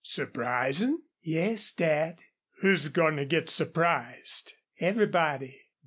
[0.03, 2.23] "Surprisin'?" "Yes, Dad."
[2.61, 5.61] "Who's goin' to get surprised?" "Everybody."